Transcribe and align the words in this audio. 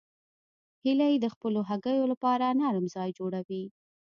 هیلۍ 0.83 1.15
د 1.19 1.25
خپلو 1.33 1.59
هګیو 1.69 2.05
لپاره 2.11 2.45
نرم 2.59 2.85
ځای 2.95 3.09
جوړوي 3.19 3.63